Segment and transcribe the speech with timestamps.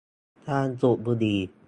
[0.47, 1.39] การสูบบุหรี่